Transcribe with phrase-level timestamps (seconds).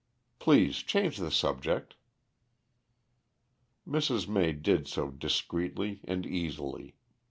[0.39, 1.95] "Please change the subject."
[3.87, 4.27] Mrs.
[4.27, 6.95] May did so discreetly and easily.